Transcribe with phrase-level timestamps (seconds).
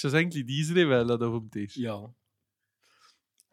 [0.00, 1.76] Ist das eigentlich diese Rivella da auf dem Tisch?
[1.76, 2.10] Ja.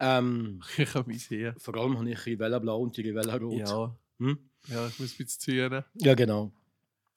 [0.00, 1.54] Ähm, Ich kann mich sehen.
[1.58, 3.58] vor allem habe ich Rivella Blau und die Rivella Rot.
[3.68, 3.94] Ja.
[4.18, 4.38] Hm?
[4.68, 5.84] ja, ich muss ein bisschen zuhören.
[5.96, 6.50] ja genau.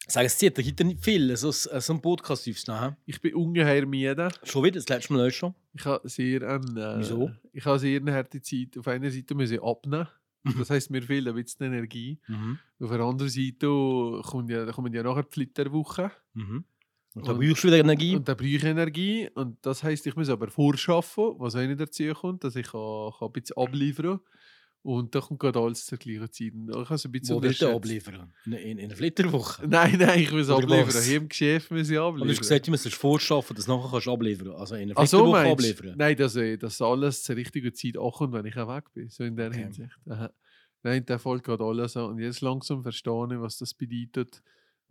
[0.06, 2.98] Sag es dir, da gibt ja nicht viel, so, so ein Podcast aufzunehmen.
[3.06, 4.28] Ich bin ungeheuer müde.
[4.44, 5.56] Schon wieder, das letzte Mal auch schon.
[5.76, 7.32] Ich habe sehr eine, äh, Wieso?
[7.54, 8.78] Ich habe sehr eine harte Zeit.
[8.78, 10.10] Auf einer Seite muss ich abnehmen.
[10.58, 12.20] Das heisst, mir fehlt ein bisschen Energie.
[12.28, 12.60] Mhm.
[12.82, 16.12] Auf der anderen Seite kommt ja, kommen ja nachher die Flitterwochen.
[16.34, 16.66] Mhm.
[17.14, 18.16] Und da brauchst du wieder Energie.
[18.16, 19.30] Und da brauche ich Energie.
[19.34, 23.12] Und das heisst, ich muss aber vorschaffen, was auch nicht dazu kommt, dass ich kann,
[23.18, 24.20] kann ein bisschen abliefern kann.
[24.84, 26.54] Und da kommt gerade alles zur gleichen Zeit.
[26.54, 28.34] Ich habe ein bisschen Wo willst du abliefern?
[28.48, 29.62] In, in, in einer Flitterwoche?
[29.68, 30.88] Nein, nein, ich muss Oder abliefern.
[30.88, 31.06] was?
[31.06, 32.28] Hier im Geschäft muss ich Aber abliefern.
[32.28, 35.06] du hast gesagt, du musst vorschaffen, dass du nachher kannst abliefern Also in einer Ach
[35.06, 35.52] so, Flitterwoche du?
[35.52, 35.94] abliefern.
[35.98, 39.08] Nein, dass, äh, dass alles zur richtigen Zeit ankommt, wenn ich auch weg bin.
[39.10, 39.64] So in der Okay.
[39.66, 39.92] Hinsicht.
[40.10, 40.32] Aha.
[40.82, 42.06] Nein, der folgt gerade alles an.
[42.06, 44.42] Und jetzt langsam verstehe ich, was das bedeutet,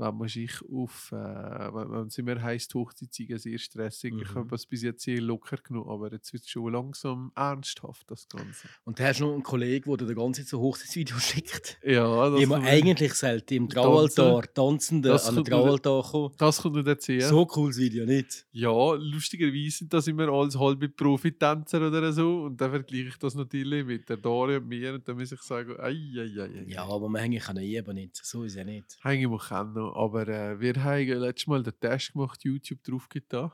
[0.00, 4.14] wenn man sich auf, äh, wenn, wenn es immer heisst, Hochzeitszeiten sehr stressig.
[4.20, 4.34] Ich Mhm.
[4.34, 8.28] habe es bis jetzt sehr locker genug, aber jetzt wird es schon langsam ernsthaft, das
[8.28, 8.68] Ganze.
[8.84, 11.78] Und du hast noch einen Kollegen, der dir die ganze Zeit so Hochzeitsvideos schickt.
[11.84, 16.34] Ja, das, Wie man eigentlich sollte im Traualtar, Tanzende Das an den Traualtar kommen.
[16.38, 17.28] das kommt nicht erzählen.
[17.28, 18.46] So cooles Video, nicht?
[18.52, 22.44] Ja, lustigerweise sind das immer alles halbe Profitänzer oder so.
[22.44, 24.94] Und dann vergleiche ich das natürlich mit der Daria und mir.
[24.94, 26.64] Und dann muss ich sagen, ei, ei, ei, ei.
[26.68, 28.16] Ja, aber man hängt kann eben nicht.
[28.24, 28.96] So ist ja nicht.
[29.02, 29.96] Hänge ich kennen noch.
[29.96, 33.52] Aber äh, wir haben letztes Mal den Test gemacht, YouTube drauf getan.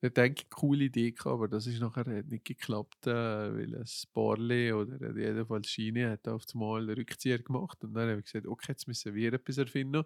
[0.00, 3.74] Ich denke, eine coole Idee gehabt, aber das ist nachher hat nicht geklappt, äh, weil
[3.74, 7.82] ein Barley oder in jedem Fall Schiene hat auf einmal einen Rückzieher gemacht.
[7.82, 10.04] Und dann habe ich gesagt, okay, jetzt müssen wir etwas erfinden.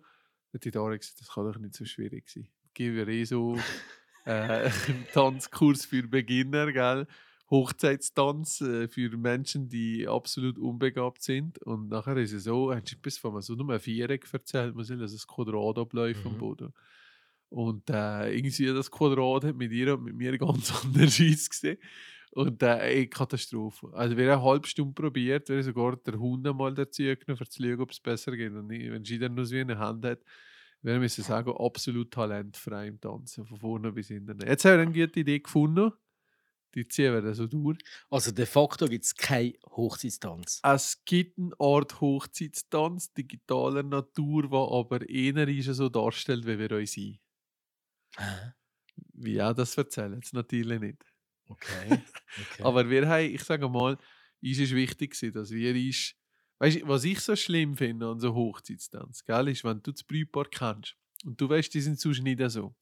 [0.53, 2.49] Und die Daria gesagt, das kann doch nicht so schwierig sein.
[2.75, 3.57] Gehen wir eh so
[4.25, 7.07] äh, einen Tanzkurs für Beginner, gell?
[7.51, 11.59] Hochzeitstanz äh, für Menschen, die absolut unbegabt sind.
[11.63, 15.01] Und nachher ist es so, hast du bis von so einem Viereck erzählt, man soll
[15.01, 16.39] also das Quadrat abläuft vom Mhm.
[16.39, 16.75] Boden.
[17.51, 21.79] Und äh, irgendwie das Quadrat hat mit ihr und mit mir ganz anders ausgesehen.
[22.33, 23.89] Und äh, ey, Katastrophe.
[23.95, 27.41] Also wir haben eine halbe Stunde probiert, wir haben sogar der Hund mal dazu genommen,
[27.41, 28.53] um zu schauen, ob es besser geht.
[28.53, 30.21] Und nicht, wenn jeder nur so eine Hand hat,
[30.83, 34.39] wir müssen sagen, absolut talentfrei im Tanzen, von vorne bis hinten.
[34.47, 35.93] Jetzt haben wir eine gute Idee gefunden.
[36.79, 37.79] Die ziehen wir so durch.
[38.09, 40.61] Also de facto gibt es keinen Hochzeitstanz.
[40.63, 46.71] Es gibt eine Art Hochzeitstanz digitaler Natur, die aber eher ist so darstellt, wie wir
[46.71, 47.19] uns sind.
[48.17, 48.53] Hä?
[49.15, 51.05] Wie auch das erzählen, jetzt natürlich nicht.
[51.49, 51.91] Okay.
[51.91, 52.63] okay.
[52.63, 53.99] Aber wir haben, ich sage mal,
[54.41, 56.15] uns ist wichtig dass wir uns,
[56.59, 60.05] weißt du, was ich so schlimm finde an so Hochzeitstanz, gell, ist, wenn du das
[60.05, 62.77] Brautpaar kennst und du weißt, die sind sonst nicht so.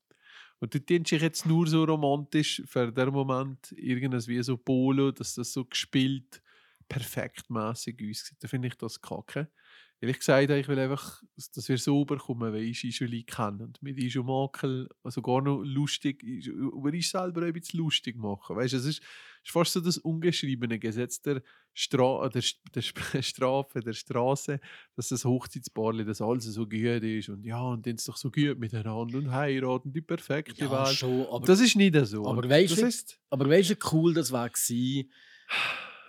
[0.61, 5.13] Und du denkst dich jetzt nur so romantisch für den Moment irgendwas wie so Polo,
[5.13, 6.43] dass das so gespielt,
[6.89, 8.39] perfekt mässig aussieht.
[8.41, 9.51] Da finde ich das kacke.
[10.01, 11.23] Weil ich gesagt habe, ich will einfach,
[11.55, 13.65] dass wir so überkommen, wie ich Julie kenne.
[13.65, 18.57] Und mit Ijo Makel, also gar noch lustig, über ich selber ein bisschen lustig machen.
[18.57, 19.03] Weißt du, es ist,
[19.43, 21.43] ist fast so das ungeschriebene Gesetz der,
[21.79, 22.43] Stra der,
[22.75, 22.83] der
[23.23, 24.61] Strafe, der Straße,
[24.97, 28.31] dass das Hochzeitspaar, das alles so gut ist und ja, und dann ist doch so
[28.31, 30.97] gut miteinander und heiraten, die perfekte ja, Welt.
[30.97, 32.27] schon, aber, das ist nicht so.
[32.27, 34.49] aber du- weißt du, wie cool das war?
[34.49, 35.11] gewesen?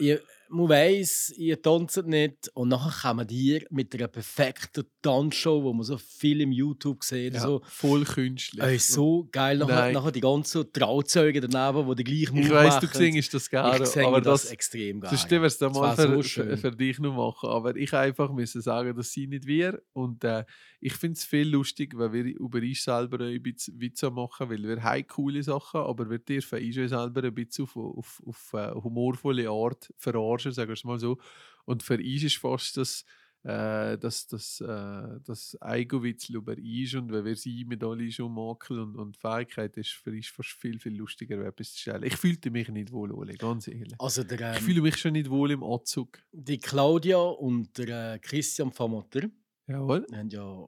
[0.49, 5.83] Man weiss, ihr tanzt nicht und nachher kommen dir mit einer perfekten Tanzshow, wo man
[5.83, 7.33] so viel im YouTube sieht.
[7.33, 8.63] ja, So, voll künstlich.
[8.63, 9.57] Ey, so geil.
[9.57, 13.45] Nachher, nachher die ganzen Trauzeugen daneben, die die gleiche Move ich weiss, du singst das
[13.45, 15.09] Ich gerne, singe aber das, das, extrem geil.
[15.09, 17.49] Sonst wirst du Das mal wär so für, für, für dich noch machen.
[17.49, 19.81] Aber ich einfach müssen sagen, dass sie nicht wir.
[19.93, 20.45] Und äh,
[20.79, 24.63] ich finde es viel lustig, wenn wir über uns selber ein bisschen Witze machen, weil
[24.63, 28.71] wir haben coole Sachen, aber wir dürfen uns selber ein bisschen auf, auf, auf äh,
[28.73, 29.89] humorvolle Art
[30.37, 31.17] verarschen, sagen wir es mal so.
[31.65, 33.05] Und für uns ist fast das
[33.43, 38.33] äh, das, das, äh, das Eigenwitz über uns und wenn wir sie mit all schon
[38.33, 42.03] Makel und, und Fähigkeiten ist für uns fast viel, viel lustiger, etwas zu stellen.
[42.03, 43.95] Ich fühlte mich nicht wohl, Ole, ganz ehrlich.
[43.99, 46.19] Also der, Ich ähm, fühle mich schon nicht wohl im Anzug.
[46.31, 49.29] die Claudia und der äh, Christian Famotter
[49.67, 50.05] Jawohl.
[50.11, 50.67] haben ja,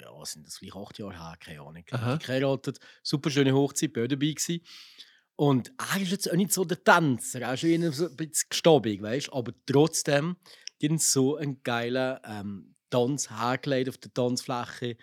[0.00, 1.84] ja, sind das, vielleicht acht Jahre her, keine Ahnung.
[1.90, 2.16] Aha.
[2.16, 4.62] Geheiratet, super schöne Hochzeit, auch dabei gewesen.
[5.36, 9.02] Und er ist jetzt auch nicht so der Tänzer, er ist eher ein bisschen gestabig,
[9.02, 10.36] weißt aber trotzdem,
[10.80, 14.96] die haben so einen geilen ähm, Tanz hergelegt auf der Tanzfläche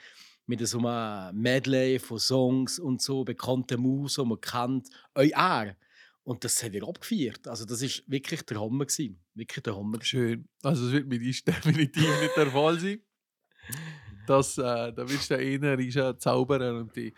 [0.46, 4.90] mit so einem Medley von Songs und so, bekannten Moves, die man kennt.
[5.14, 5.78] Auch er.
[6.24, 7.48] Und das haben wir abgefeiert.
[7.48, 9.22] Also das ist wirklich der Hammer gewesen.
[9.36, 10.02] Wirklich der Hammer.
[10.02, 10.48] Schön.
[10.62, 13.02] Also es wird mit uns definitiv nicht der Fall sein.
[14.28, 17.14] Das, äh, da wirst du eher ist ja zaubern und die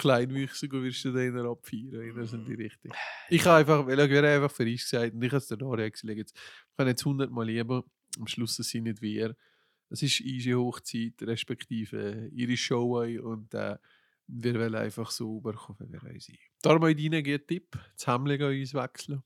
[0.00, 2.14] Kleinwüchsigen wirst du dann eher abfeiern.
[2.16, 2.92] Das sind die richtig.
[3.28, 5.88] Ich habe einfach, weil ich einfach für uns gesagt, und ich habe es der Daria
[5.88, 7.84] gesagt, jetzt, ich kann jetzt hundertmal lieber,
[8.18, 9.36] am Schluss sind nicht wir.
[9.90, 13.76] Es ist unsere Hochzeit, respektive ihre Show und äh,
[14.26, 16.38] wir wollen einfach so überkommen, wie wir sind.
[16.62, 19.22] Darum auch deinen guten Tipp, das Hemd an uns wechseln.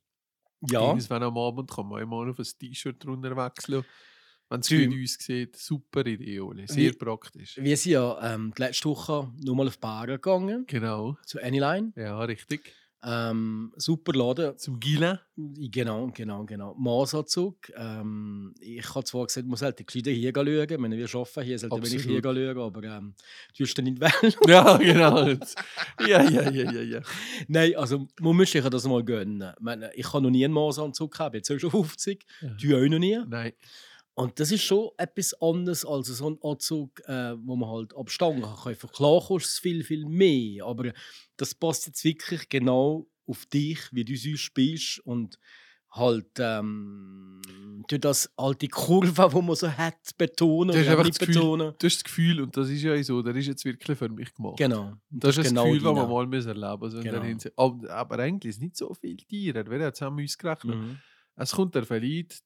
[0.70, 3.84] Ja, Irgendwann am Abend kann man immer auf ein T-Shirt drunter wechseln.
[4.50, 6.66] Wenn es Du- für uns sieht, super Idee, Oli.
[6.66, 7.56] Sehr Wie- praktisch.
[7.60, 11.92] wir sind ja ähm, die letzte Woche nur mal auf Baren gegangen, Genau, zu Anyline.
[11.96, 12.72] ja, richtig.
[13.06, 14.56] Ähm, super Laden.
[14.56, 15.20] Zum Gila.
[15.36, 16.74] Genau, genau, genau.
[16.78, 17.56] Maßanzug.
[17.76, 20.46] Ähm, ich habe zwar gesagt, man sollte gescheiter hier schauen.
[20.70, 22.56] Ich meine, wir arbeiten hier, sollte man nicht hier Absolut.
[22.56, 23.14] schauen, aber ähm,
[23.58, 24.34] du hast nicht wählen.
[24.48, 25.28] Ja, genau.
[25.28, 27.00] Ja, ja, ja, ja, ja.
[27.46, 29.52] Nein, also man muss sich das mal gönnen.
[29.54, 32.48] Ich, meine, ich habe noch nie einen Maßanzug gehabt, jetzt schon 50, Ja.
[32.58, 33.18] du auch noch nie.
[33.28, 33.52] Nein,
[34.16, 38.10] Und das ist schon etwas anderes als so ein Anzug, äh, wo man halt ab
[38.10, 38.76] Stange kann.
[38.92, 40.92] Klar kostet es viel, viel mehr, aber
[41.36, 45.38] das passt jetzt wirklich genau auf dich, wie du sonst spielst und
[45.90, 47.40] halt ähm,
[47.88, 51.34] durch das halt die Kurve, die man so hat, betonen oder einfach nicht das Gefühl-
[51.34, 51.74] betonen.
[51.78, 54.32] du hast das Gefühl, und das ist ja so, der ist jetzt wirklich für mich
[54.34, 54.56] gemacht.
[54.58, 54.88] Genau.
[55.10, 57.02] Und Das, ist genau das Gefühl, das wir mal müssen erleben müssen.
[57.02, 57.22] Genau.
[57.22, 57.58] Hinsicht.
[57.58, 59.68] Aber, aber eigentlich ist es nicht so viel teurer.
[59.70, 60.76] Wir haben zusammen ausgerechnet.
[60.76, 60.98] Mhm.
[61.36, 62.40] Es kommt der Verlied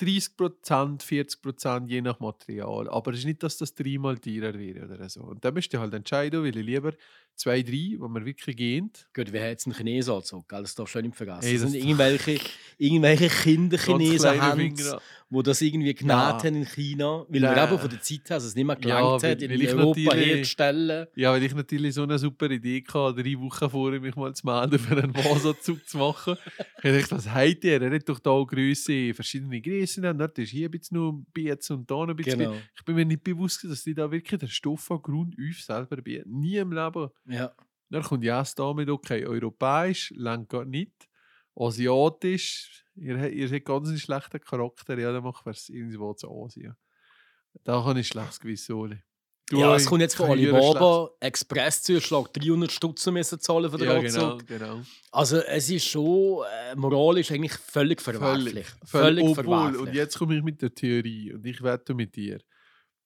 [0.00, 2.88] 30%, 40% je nach Material.
[2.88, 5.22] Aber es ist nicht, dass das dreimal teurer wäre oder so.
[5.22, 6.92] Und da müsst ihr halt entscheiden, will ich lieber
[7.36, 9.06] zwei, drei, wo man wirklich geht.
[9.14, 10.62] Gut, wir haben jetzt einen Chinesenanzug, gell?
[10.62, 11.44] das darfst du auch nicht vergessen.
[11.46, 12.40] Ey, das das- sind irgendwelche,
[12.78, 15.00] irgendwelche Kinder Ganz Chinesen kleine haben, Finger.
[15.30, 16.38] die das irgendwie genäht Ja.
[16.42, 17.68] haben in China, weil wir Nein.
[17.68, 20.14] eben von der Zeit her also es nicht mehr Ja, gelangt weil- hat, in Europa
[20.14, 21.06] herzustellen.
[21.16, 24.46] Ja, weil ich natürlich so eine super Idee hatte, drei Wochen vorher mich mal zu
[24.46, 26.36] melden, für einen Masanzug zu machen.
[26.82, 27.82] Ich dachte, was hat der?
[27.82, 30.02] Er hat doch da Größe, verschiedene Größen.
[30.18, 32.38] Dort ist hier ein bisschen noch ein bisschen und da noch ein bisschen.
[32.38, 32.54] Genau.
[32.76, 35.96] Ich bin mir nicht bewusst, dass die da wirklich den Stoff an Grund auf selber
[35.96, 36.38] bieten.
[36.40, 37.08] Nie im Leben.
[37.26, 37.54] Ja.
[37.90, 41.08] Dann kommt ja da mit, okay, europäisch, lang geht nicht.
[41.56, 46.76] Asiatisch, ihr, ihr habt ganz einen schlechten Charakter, ja, dann macht es irgendwo zu Asien.
[47.62, 48.98] Da habe ich schlechtes Gewissen, Oli.
[49.46, 54.00] Du, ja, es kommt jetzt von Alibaba, Expresszuschlag 300 Stutz müssen zahlen für den Ja,
[54.00, 54.80] genau, genau.
[55.12, 58.66] Also es ist schon, äh, moralisch eigentlich völlig verwerflich.
[58.84, 59.80] Völlig, Obwohl, verwerflich.
[59.80, 62.40] und jetzt komme ich mit der Theorie und ich wette mit dir.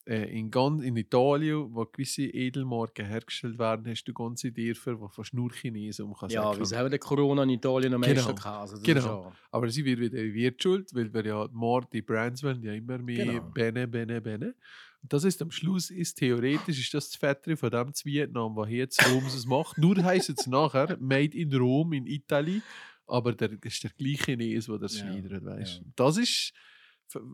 [0.08, 5.08] Äh, in, ganz, in Italien, wo gewisse Edelmarken hergestellt werden, hast du ganze Dörfer, die
[5.10, 8.14] fast nur Chinesen um kann ja, wieso haben wir Corona in Italien am Genau.
[8.14, 8.60] meisten gehabt?
[8.72, 9.32] Also Genau.
[9.50, 12.96] Aber sie wird wieder wird schuld, weil wir ja more die Brands wollen ja immer
[12.96, 13.50] mehr Genau.
[13.52, 14.54] Bene, Bene, Bene.
[15.02, 18.56] Und das ist am Schluss, ist theoretisch ist das das Factory von dem zu Vietnam,
[18.56, 19.76] was hier jetzt Rom es macht.
[19.76, 22.62] Nur heisst es nachher Made in Rom, in Italien.
[23.06, 25.84] Aber der ist der gleiche Chines, der das Ja, schneidert, weißt ja.
[25.96, 26.52] Das ist,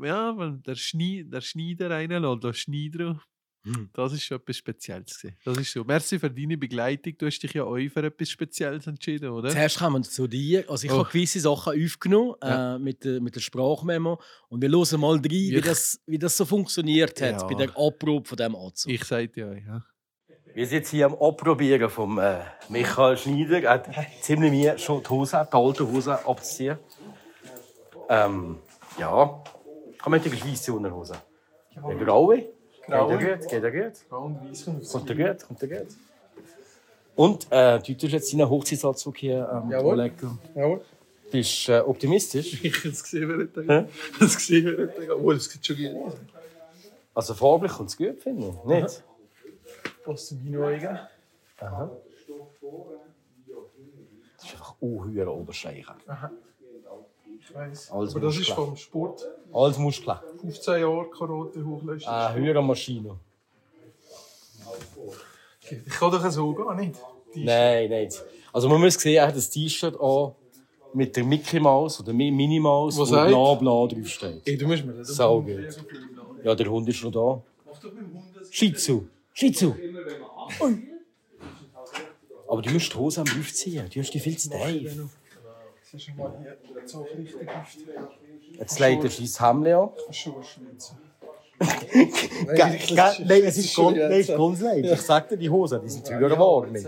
[0.03, 3.21] ja, wenn der, Schnei, der Schneider reinlässt, der Schneider,
[3.67, 3.89] Hm.
[3.95, 5.19] das ist schon etwas Spezielles.
[5.19, 5.39] gewesen.
[5.43, 5.85] Das ist so.
[5.85, 7.15] Merci für deine Begleitung.
[7.17, 9.49] Du hast dich ja auch für etwas Spezielles entschieden, oder?
[9.49, 10.69] Zuerst kommen wir zu dir.
[10.69, 10.99] Also ich Oh.
[10.99, 12.77] habe gewisse Sachen aufgenommen Ja.
[12.77, 16.37] äh, mit, der, mit der Sprachmemo und wir hören mal rein, wie das, wie das
[16.37, 17.47] so funktioniert hat Ja.
[17.47, 18.93] bei der Abprobe von diesem Anzug.
[18.93, 19.85] Ich sagte ja, ja.
[20.53, 23.63] Wir sind jetzt hier am Abprobieren vom äh, Michael Schneider.
[23.63, 26.77] Er hat ziemlich mir schon die Hose, die alte Hose abzuziehen.
[28.11, 28.59] Ähm,
[28.99, 29.43] ja.
[30.05, 31.15] Kann man die weiße Unterhose?
[31.83, 32.45] Eine graue?
[32.87, 33.17] Graue.
[33.17, 33.93] Geht ja gut, geht ja gut.
[34.11, 35.89] Grau und weiß kommt Kommt ja gut, kommt ja gut.
[37.17, 39.93] Und äh, du tust jetzt deinen Hochzeitsanzug hier ähm, Jawohl.
[39.99, 40.39] anlegen.
[40.55, 40.83] Jawohl.
[41.33, 42.63] Bist äh, optimistisch?
[42.63, 43.89] Ich habe es gesehen während der
[44.21, 46.19] Das gesehen während der Obwohl, es geht schon gut.
[47.15, 48.65] Also farblich kommt es gut, finde ich.
[48.67, 49.03] Nicht?
[50.05, 50.99] Passt zu meinen Augen.
[51.61, 51.91] Aha.
[54.37, 55.95] Das ist einfach unheuer Oberschenkel.
[57.47, 57.91] Ich weiss.
[57.91, 59.23] Alles Aber das ist vom Sport.
[59.53, 60.17] Alles Muskeln.
[60.41, 62.11] 15 Jahre Karotte hochleisten.
[62.13, 63.19] Eine höhere Maschine.
[65.61, 67.01] Ich kann doch so gehen, nicht?
[67.35, 68.09] Nein, nein.
[68.53, 70.33] Also man muss sehen, er hat ein T-Shirt an
[70.93, 73.31] mit der Mickey Mouse oder Mi- Minnie Mouse, Was wo sagt?
[73.31, 74.43] bla bla draufsteht.
[74.47, 75.79] Ey, du musst mir das Sau gut.
[76.45, 77.43] Ja, der Hund ist schon da.
[78.51, 79.09] Shih Tzu.
[79.33, 79.75] Shih Tzu.
[80.61, 80.89] Ui.
[82.47, 83.89] Aber du musst die Hose am aufziehen.
[83.93, 85.09] Du hast die viel zu tief.
[85.95, 86.57] Das ist schon mal hier
[86.89, 87.87] so richtig Gift.
[88.59, 89.11] Jetzt legt er.
[89.11, 90.99] Schon schwitzen.
[91.61, 93.77] Ge- ge- Nein, es ist ganz, nein, es ist
[94.37, 94.85] ganz leid.
[94.85, 96.75] Ich sag dir, die Hosen, die sind teurer geworden.
[96.75, 96.87] ja, ist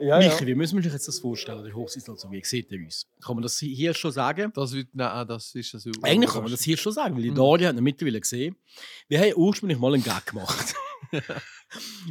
[0.00, 2.30] Ja, Michi, wie müssen wir sich jetzt das vorstellen, der Hochzeitsanzug?
[2.32, 3.06] Wie sieht er uns?
[3.22, 4.50] Kann man das hier schon sagen?
[4.54, 5.90] Das wird, nein, das ist also.
[6.02, 8.56] Eigentlich kann man das hier schon sagen, weil die Daria hat ihn mittlerweile gesehen.
[9.08, 10.74] Wir haben ursprünglich mal einen Gag gemacht.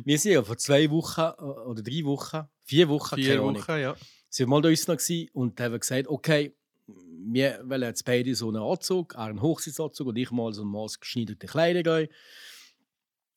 [0.05, 3.95] wir sind ja vor zwei Wochen äh, oder drei Wochen, vier Wochen, Vier Wochen, ja.
[4.35, 4.99] Sie waren mal da uns noch
[5.31, 6.53] und haben gesagt, okay,
[6.87, 11.47] wir wollen jetzt beide so einen Anzug, einen Hochsitzanzug und ich mal so einen maßgeschneiderten
[11.47, 12.05] Kleider.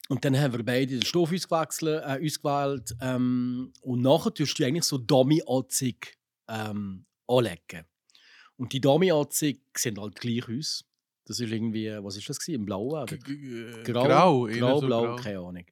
[0.09, 2.97] Und dann haben wir beide den Stoff ausgewechselt, äh, ausgewählt.
[3.01, 5.95] Ähm, und nachher tust du eigentlich so Dummy-Anzug
[6.49, 7.87] ähm, anlegen.
[8.57, 10.85] Und die Dummy-Anzüge sehen halt gleich aus.
[11.27, 12.63] Das ist irgendwie, was ist das gewesen?
[12.63, 13.03] Im Blauen?
[13.05, 13.17] Oder?
[13.19, 15.17] G- Grau, grau, grau so blau, grau.
[15.17, 15.67] keine Ahnung.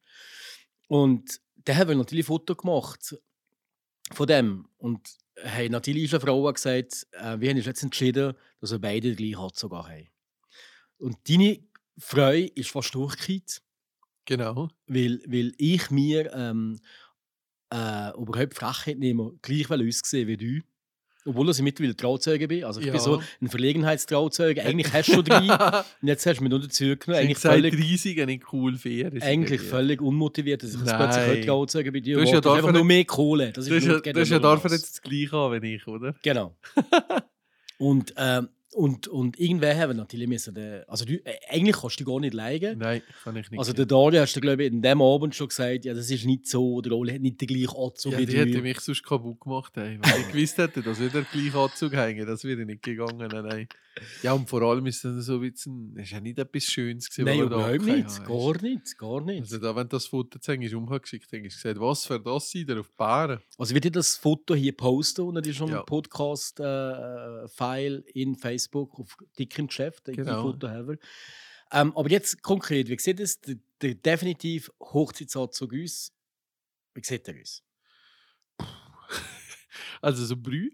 [0.86, 3.16] Und dann haben wir natürlich ein Foto gemacht
[4.12, 4.68] von dem.
[4.78, 5.00] Und
[5.44, 9.16] haben natürlich eine Frau gesagt, äh, wir haben uns jetzt entschieden, dass wir beide den
[9.16, 10.08] gleichen Anzug haben.
[10.98, 11.60] Und deine
[11.98, 13.62] Freude ist fast durchgekehrt,
[14.24, 14.68] Genau.
[14.86, 16.78] weil, weil ich mir ähm,
[17.72, 20.60] äh, überhaupt Frechheit nehme, gleich aussehen wie du.
[21.26, 22.64] Obwohl ich mittlerweile Trauzeuge bin.
[22.64, 23.00] Also ich bin Ja.
[23.00, 24.62] so ein Verlegenheitstrauzeuge.
[24.64, 25.38] Eigentlich hast du schon drei.
[26.02, 27.22] und jetzt hast du mich nur dazu genommen.
[27.24, 29.06] Eigentlich völlig 30 habe ich cool fair.
[29.06, 29.58] eigentlich irgendwie.
[29.58, 32.48] völlig unmotiviert, dass ich jetzt plötzlich heute Trauzeuge bei dir Du hast ja wollte.
[32.48, 33.52] Ist einfach nur mehr Kohle.
[33.52, 34.80] Das ist, Du hast ja, ja dafür das.
[34.80, 36.14] jetzt das Gleiche an wie ich, oder?
[36.22, 36.56] Genau.
[37.78, 41.98] und, ähm, und, und irgendwann haben wir natürlich müssen, den, also du, äh, eigentlich kannst
[41.98, 42.78] du gar nicht leiden.
[42.78, 43.58] Nein, kann ich nicht.
[43.58, 46.26] Also der Dario hast du, glaube ich, in dem Abend schon gesagt, ja, das ist
[46.26, 49.02] nicht so, der Ole hat nicht den gleichen Anzug ja, wie die hätte mich sonst
[49.02, 49.74] kaputt gemacht.
[49.78, 49.98] Ey.
[49.98, 53.28] Wenn ich gewusst hätte, dass wieder gleich Anzug hängen, das wäre nicht gegangen.
[53.32, 53.66] Nein.
[54.22, 57.24] Ja, und vor allem ist es so ein ist ja nicht etwas Schönes gewesen.
[57.26, 58.20] Nein, überhaupt abgehauen nicht.
[58.20, 58.26] haben.
[58.26, 59.40] Gar nicht, gar nicht.
[59.40, 62.50] Also da, wenn das Foto zu ist, umgeschickt hast, hast du gesagt, was für das
[62.50, 63.40] seid ihr auf die Bären?
[63.56, 65.80] Also wird ihr das Foto hier posten und das ist schon Ja.
[65.80, 70.42] ein Podcast-File in Facebook auf dicken Geschäft, Genau.
[70.42, 70.98] Foto haben.
[71.72, 76.12] Ähm, aber jetzt konkret, wie sieht es der, der definitiv Hochzeitsanzug aus?
[76.94, 77.62] Wie sieht er aus?
[80.02, 80.70] Also so Brü.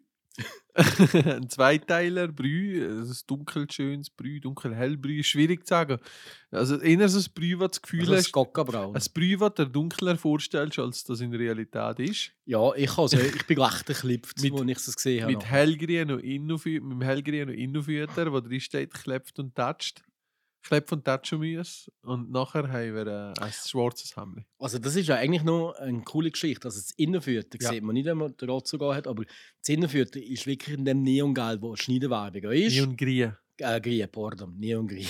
[0.75, 5.99] Ein Zweiteiler, Brü, also ein dunkelschönes Brü, dunkel-hellbrü, schwierig zu sagen.
[6.51, 10.17] Also eher so ein Brü, das das Gefühl Also hast, ein Brü, das dir dunkler
[10.17, 12.33] vorstellst, als das in Realität ist.
[12.47, 15.33] Ja, ich, also, ich bin recht geklippt, Mit- als ich das gesehen habe.
[15.33, 20.03] Mit hellgrün und mit dem hellgrün und Innenfütter, wo drin steht, klebt und tätscht.
[20.71, 21.90] Und tätscht Müsse.
[22.02, 24.45] Und nachher haben wir äh, ein schwarzes Hemd.
[24.59, 26.66] Also das ist ja eigentlich noch eine coole Geschichte.
[26.66, 27.71] Also das Innenführer Ja.
[27.71, 31.02] sieht man nicht, wenn man den Anzug hat, aber das Innenfütter ist wirklich in dem
[31.02, 32.75] Neongelb, wo Schneiderwerbung ist.
[32.75, 33.33] Neon grün.
[33.59, 35.04] äh, grün, pardon, Neongrün.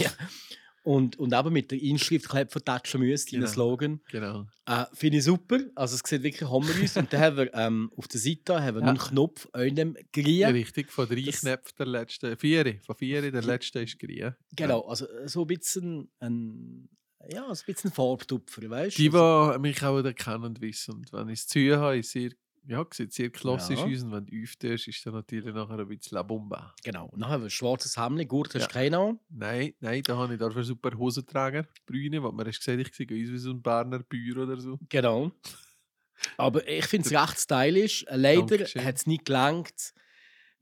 [0.85, 3.43] Und, und eben mit der Inschrift «Klebt vertatschen müsst», Genau.
[3.43, 3.53] genau.
[3.53, 4.01] Slogan.
[4.11, 4.47] Genau.
[4.67, 5.61] Äh, Finde ich super.
[5.77, 6.97] Also es sieht wirklich Hammer aus.
[6.97, 8.89] Und dann haben wir ähm, auf der Seite haben wir Ja.
[8.89, 9.97] einen Knopf in dem.
[10.17, 10.49] Ja.
[10.49, 12.37] Richtig, von drei Das- Knöpfen der letzte.
[12.37, 12.81] Vier.
[12.85, 14.35] Von vier, der letzte ist grün.
[14.57, 16.89] Genau, also so ein bisschen ein,
[17.31, 20.95] ja, so ein bisschen Farbtupfer, weißt Die, Also, die mich auch erkennen wissen.
[20.95, 22.31] Und wenn ich es zu habe, ist sehr,
[22.67, 23.85] ja, sieht sehr klassisch Ja.
[23.87, 24.03] aus.
[24.03, 26.75] Und wenn du öfters ist dann natürlich nachher ein bisschen La Bomba.
[26.85, 27.07] Genau.
[27.07, 28.67] Und dann haben wir ein schwarzes Hemd, Gurt hast Ja.
[28.69, 29.19] du keinen an.
[29.31, 33.07] Nein, nein, da habe ich dafür super Hosenträger, Brüne, was mir hast gesagt, ich sehe
[33.07, 34.79] aus wie so ein Berner Bauer oder so.
[34.89, 35.33] Genau.
[36.37, 38.05] Aber ich finde es recht stylisch.
[38.09, 39.93] Leider hat es nicht gelangt.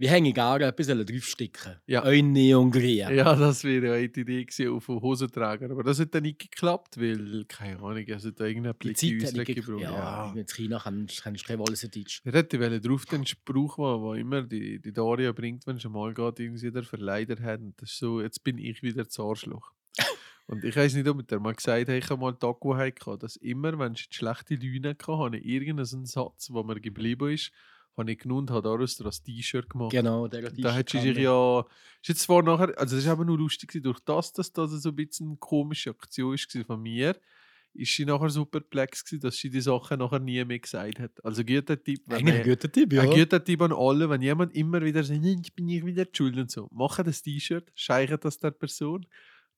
[0.01, 1.79] Wir hängen gerne etwas draufsticken.
[1.87, 2.03] Ja.
[2.05, 3.15] Ein Neongrün.
[3.15, 5.71] Ja, das wäre eine Idee gewesen auf einen Hosenträger.
[5.71, 9.35] Aber das hat dann nicht geklappt, weil, keine Ahnung, also da irgendein Blick Zeit hat
[9.35, 9.67] nicht gebraucht.
[9.67, 9.83] gebraucht.
[9.83, 12.23] Ja, in China kannst kannst du kein alles in Deutsch.
[12.25, 15.93] Ich hätte wollen drauf den Spruch, wo, wo immer die, die Daria bringt, wenn schon
[15.93, 17.61] mal geht, irgendwie der Verleider hat.
[17.61, 19.71] Und das ist so, jetzt bin ich wieder das Arschloch.
[20.47, 23.37] Und ich weiß nicht, ob der mal gesagt hat, ich habe mal Taco gehabt, dass
[23.37, 27.53] immer, wenn ich schlechte Laune hatte, habe ich irgendeinen Satz, wo mir geblieben ist,
[28.01, 29.93] habe ich und habe daraus das T-Shirt gemacht.
[29.93, 31.61] Genau, der hat Da hat sie sich ja.
[32.03, 34.71] Ist jetzt zwar nachher, also das ist aber nur lustig, gewesen, durch das, dass das
[34.71, 37.15] so ein bisschen eine komische Aktion ist gewesen von mir,
[37.75, 41.25] ist sie nachher so perplex gewesen, dass sie die Sachen nachher nie mehr gesagt hat.
[41.25, 43.03] Also guter Tipp, wenn Eigentlich ein guter Tipp, ja.
[43.03, 46.07] ein guter Tipp an alle, wenn jemand immer wieder sagt, «Nein, ich bin nicht wieder
[46.13, 49.07] schuld und so, machen das T-Shirt, scheichen das der Person.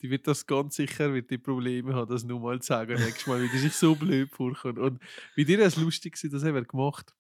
[0.03, 3.27] Die wird das ganz sicher, wird die Probleme haben, das nur mal zu sagen, nächstes
[3.29, 4.79] Mal, weil die sich so blöd vorkommt.
[4.79, 5.01] Und
[5.37, 7.15] wie dir das lustig war, das haben wir gemacht.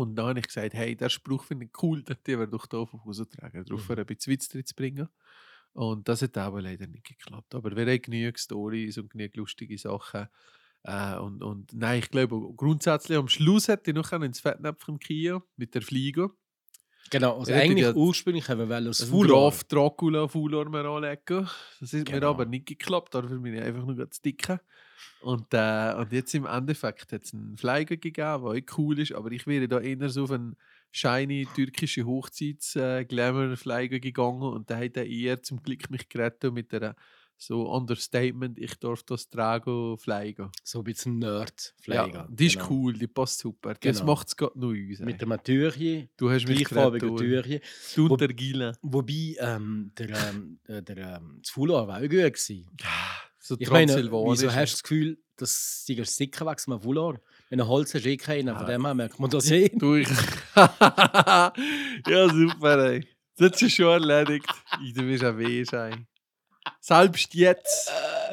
[0.00, 2.80] Und dann habe ich gesagt, hey, der Spruch finde ich cool, den wir doch hier
[2.80, 3.96] auf Hause tragen, darauf Mhm.
[3.98, 5.08] ein bisschen Witz drin zu bringen.
[5.72, 7.54] Und das hat aber leider nicht geklappt.
[7.54, 10.28] Aber wir haben genügend Stories und genügend lustige Sachen.
[10.84, 15.42] Äh, und, und nein, ich glaube, grundsätzlich am Schluss hätte ich noch ins Fettnäpfchen Kia
[15.56, 16.30] mit der Fliege.
[17.10, 19.30] Genau, also eigentlich ja- ursprünglich haben wir wollen das Foulard.
[19.32, 21.48] Graf Dracula Fulor mir anlegen.
[21.80, 22.30] Das ist mir Genau.
[22.30, 24.60] aber nicht geklappt, dafür bin ich einfach nur ganz dicke.
[25.20, 29.12] Und, äh, und jetzt im Endeffekt hat es einen Flieger gegeben, der auch cool ist,
[29.12, 30.56] aber ich wäre da eher so auf einen
[30.90, 36.94] shiny türkische Hochzeits-Glamour-Flieger gegangen und da hat er eher zum Glück mich gerettet mit der
[37.44, 40.48] so Understatement, ich darf das tragen, fliegen.
[40.62, 42.28] So ein bisschen Ja, Nerd-Pfleger.
[42.30, 42.68] die ist genau.
[42.70, 43.74] cool, die passt super.
[43.74, 44.12] Das Genau.
[44.12, 45.00] macht es gerade uns.
[45.00, 45.04] ey.
[45.06, 47.16] Mit dem Türchen, Du hast mich gleichfarbigen.
[47.16, 47.60] Türchen.
[47.96, 48.72] Du Wo- und der Gila.
[48.82, 52.66] Wobei ähm, der, ähm, der, der ähm, das Foulard war auch gut gewesen.
[53.40, 57.20] So Ich meine, wieso hast du das Gefühl, dass die Sticker wachsen am Foulard?
[57.50, 58.56] Wenn du Holz hast, eh keinen.
[58.56, 59.68] Von dem her merkt man das eh.
[59.68, 60.08] Du, ich.
[60.54, 61.52] ja,
[62.28, 63.06] super, ey.
[63.36, 64.46] Das ist schon erledigt.
[64.94, 66.06] Du bist ein Wehschein.
[66.80, 67.90] Selbst jetzt,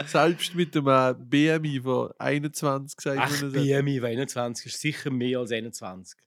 [0.07, 3.51] selbst mit dem BMI von 21, sagt Ach, man.
[3.51, 6.17] BMI 21 ist sicher mehr als 21.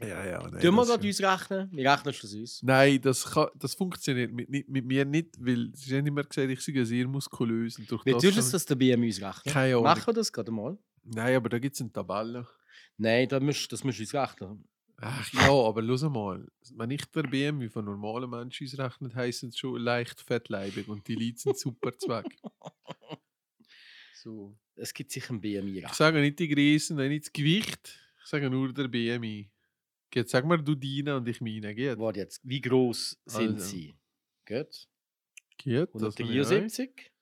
[0.00, 0.38] Ja, ja.
[0.50, 1.68] Nein, Tun wir gerade uns rechnen?
[1.72, 2.62] Wir rechnen das uns.
[2.62, 6.50] Nein, das, kann, das funktioniert mit, nicht- mit mir nicht, weil sie haben immer gesagt,
[6.50, 7.78] ich sei sehr muskulös.
[7.78, 9.54] Und durch Wie das tust du es, dass der BMI uns rechnet?
[9.54, 9.84] Keine Ahnung.
[9.84, 10.76] Machen wir das gerade mal?
[11.04, 12.46] Nein, aber da gibt es eine Tabelle.
[12.96, 14.64] Nein, das musst, das musst du uns rechnen.
[14.98, 16.46] Ach ja, aber schau mal.
[16.74, 21.14] Wenn ich der BMI von normalen Menschen ausrechne, heisst es schon leicht fettleibig und die
[21.14, 22.26] Leute sind super zweck.
[24.24, 24.56] So.
[24.74, 25.84] Es gibt sicher ein BMI.
[25.84, 28.00] Ich sage nicht die Größe, nein, nicht das Gewicht.
[28.22, 29.50] Ich sage nur der BMI.
[30.10, 31.74] Geht, sag mal du deine und ich meine.
[31.74, 31.98] Geht?
[31.98, 33.66] Warte jetzt, wie groß sind Also.
[33.66, 33.94] sie?
[34.46, 34.88] Gut.
[35.58, 35.90] Geht?
[35.92, 36.50] Das habe ich auch.
[36.50, 37.12] 173.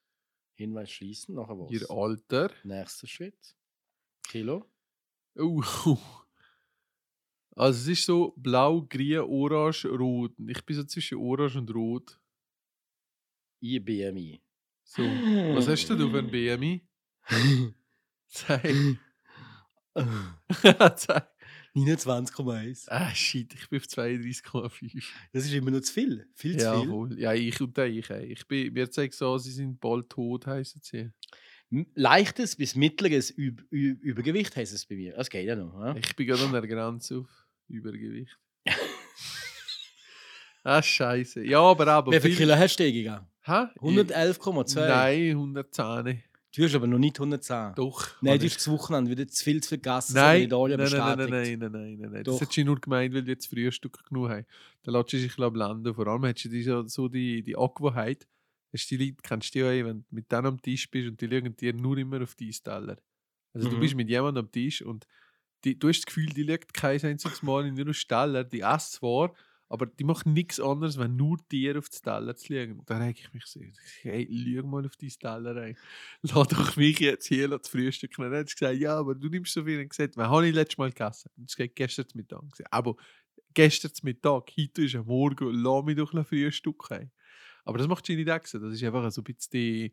[0.55, 1.73] Hinweis schließen, nachher was?
[1.73, 2.53] Ihr Alter.
[2.63, 3.57] Nächster Schritt.
[4.29, 4.71] Kilo.
[5.35, 5.61] Uh.
[7.55, 10.33] Also es ist so blau, grün, orange, rot.
[10.47, 12.19] Ich bin so zwischen orange und rot.
[13.61, 14.43] Ihr BMI.
[14.85, 15.03] So.
[15.03, 16.83] Was hast du für ein BMI?
[18.29, 18.99] Zeig.
[20.97, 21.29] Zeig.
[21.75, 22.85] 29,1.
[22.89, 25.03] Ah, shit, ich bin auf 32,5.
[25.33, 26.27] Das ist immer noch zu viel.
[26.35, 26.91] Viel zu Ja, viel.
[26.91, 27.19] wohl.
[27.19, 28.11] Ja, ich und ich.
[28.11, 31.11] Ich bin, mir zeigt so, sie sind bald tot, heißen sie.
[31.95, 35.15] Leichtes bis mittleres Üb Ü Übergewicht heißt es bei mir.
[35.15, 35.81] Das geht ja noch.
[35.81, 35.97] Ja?
[35.97, 37.42] Ich bin gerade an der Grenze auf
[37.73, 38.39] Übergewicht.
[40.65, 41.45] ah, scheiße.
[41.45, 42.13] Ja, aber aber.
[42.13, 43.27] Wie viel viel- Kilo hast du gegangen?
[43.45, 43.67] Hä?
[43.81, 44.87] 111,2.
[44.87, 46.23] Nein, 110.
[46.55, 47.75] Du hast aber noch nicht 110.
[47.75, 48.09] Doch.
[48.21, 50.15] Nein, du hast das Wochenende wieder zu viel zu vergessen.
[50.15, 51.31] Nein, in Italien nein, nein, nein, bestätigt.
[51.33, 52.25] nein, nein, nein, nein, nein.
[52.25, 54.47] Das hättest du nur gemeint, weil du jetzt Frühstück genug hast.
[54.83, 55.95] Dann lässt du dich, glaube ich, blenden.
[55.95, 58.29] Vor allem hättest du so, die, die Angewohnheit,
[58.73, 61.29] hast die Leute, kennst du eh, wenn du mit denen am Tisch bist und die
[61.29, 62.97] schauen dir nur immer auf deinen Teller.
[63.55, 63.81] Also du Mhm.
[63.81, 65.07] bist mit jemandem am Tisch und
[65.65, 68.99] die, du hast das Gefühl, die schaut kein einziges Mal in ihren Teller, die essen
[68.99, 69.35] zwar,
[69.73, 72.83] aber die machen nichts anderes, wenn nur dir auf den Teller zu schauen.
[72.85, 73.59] Da reg ich mich so,
[74.03, 75.79] hey, schau mal auf deinen Teller rein.
[76.21, 78.33] Lass doch mich jetzt hier das Frühstück nehmen.
[78.33, 79.81] Dann hat sie gesagt, ja, aber du nimmst so viel.
[79.81, 81.31] Und gesagt, wann habe ich letztes Mal gegessen?
[81.39, 82.43] Und sie gesagt, gestern Mittag.
[82.71, 82.97] Aber
[83.55, 87.11] gestern Mittag, heute ist am Morgen, lass mich doch ein Frühstück haben.
[87.65, 88.59] Aber das macht sie nicht extra.
[88.59, 89.93] Das ist einfach so ein bisschen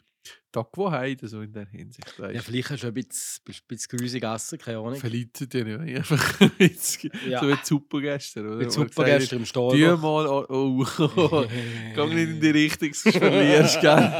[0.53, 2.11] die Angewohnheit so in der Hinsicht.
[2.17, 2.45] Ja, Weißt.
[2.45, 4.95] vielleicht hast du ein bisschen, ein bisschen grusig gegessen, keine Ahnung.
[4.95, 5.97] Verleitet ja nicht.
[5.97, 6.39] Einfach
[7.29, 7.39] Ja.
[7.63, 8.47] so wie gestern.
[8.47, 8.55] Oder?
[8.57, 9.97] Mit Wo super gesagt hat, gestern im Tu Stall.
[9.97, 11.45] mal, oh, oh.
[11.95, 14.13] Gang nicht in die Richtung, sonst verlierst gell?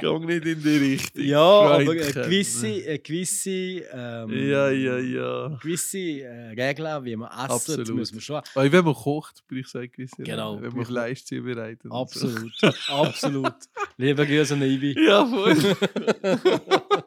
[0.00, 1.24] Gang nicht in die Richtung.
[1.24, 5.58] Ja, aber eine gewisse, eine gewisse, ähm, Ja, ja, ja.
[5.62, 7.88] gewisse äh, Regeln, wie man essen, Absolut.
[7.94, 8.42] muss man schon.
[8.54, 10.56] Aber wenn man kocht, bin ich sagen, gewisse Genau.
[10.56, 11.84] Wenn man braucht auf man- Leist zubereitet.
[11.90, 12.26] und so.
[12.28, 13.54] Absolut, absolut.
[13.96, 14.94] Lieber An Ibi.
[15.06, 15.56] Ja, voll.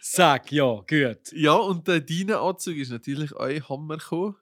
[0.00, 1.32] Sag, ja, gut.
[1.32, 4.36] ja, und der deine Anzug ist natürlich auch Hammer gekommen.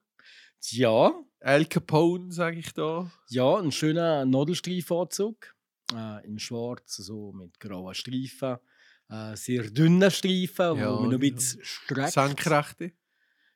[0.70, 3.10] Ja, Al Capone, sage ich da.
[3.28, 5.54] ja, ein schöner Nadelstreifenanzug.
[5.94, 8.56] Äh, in schwarz, so mit grauen Streifen.
[9.10, 12.12] Äh, sehr dünner Streifen, Ja, wo man noch ein bisschen streckt.
[12.12, 12.92] Senkrechte.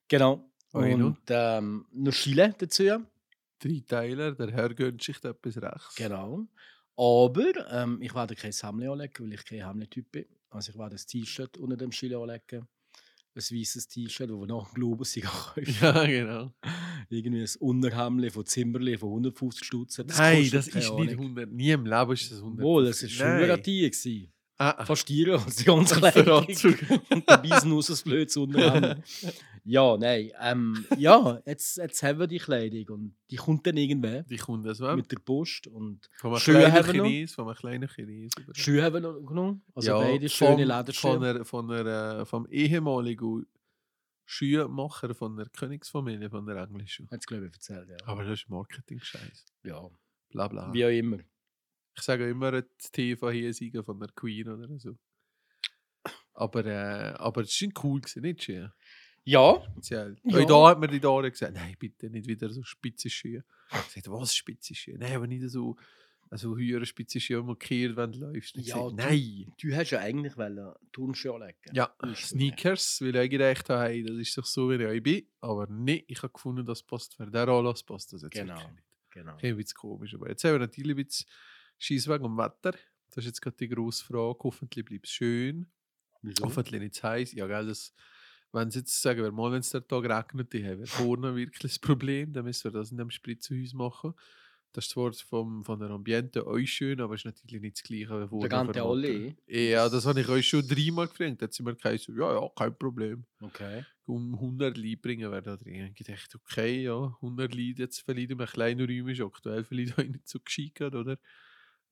[0.08, 0.50] Genau.
[0.74, 0.78] Oh.
[0.80, 2.84] Und ähm, noch Schiele dazu.
[3.58, 5.94] Drei Teiler, der Herr gönnt sich etwas rechts.
[5.96, 6.46] Genau.
[6.98, 10.24] Aber ähm, ich werde kein Hemd anlegen, weil ich kein Hemd-Typ bin.
[10.50, 12.66] Also ich werde ein T-Shirt unter dem Schild anlegen.
[13.34, 15.64] Ein weißes T-Shirt, das wir nach dem Globus kaufen.
[15.80, 16.52] Ja, genau.
[17.08, 19.98] Irgendwie ein Unterhemd von Zimmerli von 150 Stutz.
[19.98, 21.08] Nein, das ist nicht Ahnung.
[21.08, 21.52] 100.
[21.52, 22.64] Nie im Leben ist das 100.
[22.64, 24.32] Wohl, es war gewesen.
[24.60, 24.84] Ah, ah.
[24.84, 26.28] Fast Tiere, also ganz Der klein.
[26.28, 26.78] Anzug.
[27.10, 29.04] Und dabei ist nur so ein blödes Unterhemd.
[29.70, 30.30] Ja, nein.
[30.40, 34.64] Ähm, ja, jetzt, jetzt haben wir die Kleidung und die kommt dann irgendwann Die kommt
[34.66, 35.66] das war mit der Post.
[35.66, 37.04] Und Von einem Schuhe kleinen haben wir noch.
[37.04, 38.32] Chines, von einem kleinen Chines.
[38.54, 39.62] Schuhe haben wir noch genommen.
[39.74, 41.12] Also Ja, beide schöne Lederschuhe.
[41.12, 43.46] Von einer, von einer, vom ehemaligen
[44.24, 47.06] Schuhmacher von der Königsfamilie, von der englischen.
[47.10, 47.96] Hat es, glaube ich, erzählt, ja.
[48.06, 49.44] Aber das ist Marketing-Scheiß.
[49.64, 49.90] ja.
[50.30, 50.72] Bla bla.
[50.72, 51.18] Wie auch immer.
[51.94, 54.96] Ich sage immer das TV hier siegen von der Queen oder so.
[56.32, 58.70] Aber, äh, aber es war cool, gewesen, nicht schön.
[59.28, 60.16] Ja, Speziell.
[60.24, 60.44] Ja.
[60.44, 63.44] Da hat mir die Dore gesagt, nein, bitte nicht wieder so spitze Schuhe.
[63.70, 64.96] Ich sagte, was spitze Schuhe?
[64.98, 65.76] Nein, aber nicht so,
[66.30, 68.56] also höhere spitze Schuhe markiert, wenn du läufst.
[68.56, 69.52] Ich Ja, gesagt, du- nein.
[69.60, 71.58] du hast ja eigentlich wollen Turnschuhe anlegen.
[71.72, 71.94] Ja.
[72.14, 75.26] Sneakers, weil ich gedacht habe, hey, das ist doch so, wie ich bin.
[75.40, 78.54] Aber nein, ich habe gefunden, das passt für den Anlass, passt das jetzt Genau.
[78.54, 78.84] wirklich nicht.
[79.10, 79.36] Genau.
[79.42, 80.14] Ein bisschen komisch.
[80.14, 81.26] Aber jetzt haben wir natürlich ein bisschen
[81.78, 82.72] Scheiss wegen dem Wetter.
[83.08, 84.38] Das ist jetzt gerade die grosse Frage.
[84.42, 85.66] Hoffentlich bleibt es schön.
[86.22, 86.44] Wieso?
[86.44, 87.32] Hoffentlich nicht zu heiß.
[87.32, 87.92] Ja, gell, das,
[88.52, 91.72] wenn sie jetzt sagen, wir mal, wenn es der Tag regnet, haben wir vorne wirklich
[91.72, 92.32] das Problem.
[92.32, 94.14] Dann müssen wir das in dem Spritzhaus machen.
[94.72, 97.82] Das ist zwar vom, von der Ambiente auch schön, aber es ist natürlich nicht das
[97.82, 98.48] Gleiche wie.
[98.48, 98.82] Gante von Hotel.
[98.82, 99.36] Olli?
[99.46, 101.42] Ja, das habe ich euch schon dreimal gefragt.
[101.42, 103.24] Hat sie mir gesagt, ja, ja, kein Problem.
[103.40, 103.84] Okay.
[104.04, 105.92] Um 100 Leute bringen wäre da drin.
[105.94, 109.98] Ich dachte, okay, ja, 100 Leute jetzt vielleicht in einem kleinen Raum ist aktuell vielleicht
[109.98, 111.18] auch nicht so gerade, oder?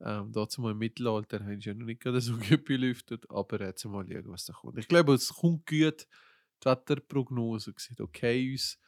[0.01, 3.85] Ähm, dazu mal im Mittelalter haben sie ja noch nicht so gut belüftet, aber jetzt
[3.87, 4.79] mal schauen, was da kommt.
[4.79, 6.07] Ich glaube, es kommt gut.
[6.63, 8.79] Die Wetterprognose sieht okay aus.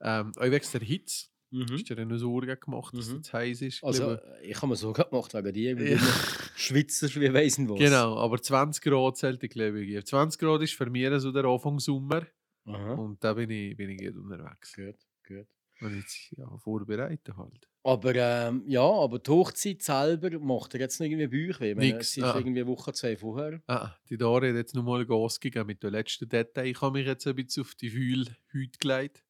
[0.00, 1.26] Ähm, auch wegen der Hitze.
[1.50, 1.66] Mhm.
[1.72, 3.20] Hast du dir noch Sorgen gemacht, dass Mhm.
[3.20, 3.76] es heiß ist?
[3.78, 5.96] Ich Also, glaube- ich habe mir Sorgen gemacht wegen dir, weil Ja.
[5.96, 6.12] immer
[6.56, 7.78] schwitzt wie weiss nicht was.
[7.78, 10.04] Genau, aber 20 Grad zählt ich glaube ich.
[10.06, 12.26] 20 Grad ist für mich so der Anfang Sommer
[12.66, 12.92] Aha.
[12.94, 14.74] und da bin ich, bin ich gut unterwegs.
[14.74, 15.46] Gut, gut.
[15.80, 17.68] Und jetzt ja, vorbereiten halt.
[17.84, 22.16] Aber ähm, ja, aber die Hochzeit selber macht dir jetzt noch irgendwie meine, Nix, Es
[22.16, 22.36] ist ah.
[22.36, 23.62] irgendwie eine Woche, zwei vorher.
[23.66, 26.68] Ah, die Dore hat jetzt nochmal Gas gegeben mit den letzten Details.
[26.68, 29.24] Ich habe mich jetzt ein bisschen auf die Fühl heute gelegt.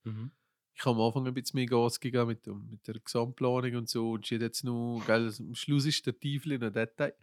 [0.74, 3.88] Ich habe am Anfang ein bisschen mehr Gas gegeben mit, dem, mit der Gesamtplanung und
[3.88, 4.12] so.
[4.12, 7.14] Und sie hat jetzt noch, gell, also am Schluss ist der Teufel in den Detail.